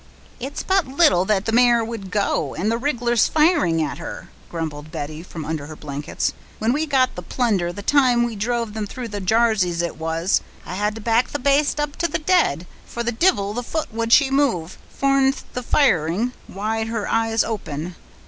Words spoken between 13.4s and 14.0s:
the foot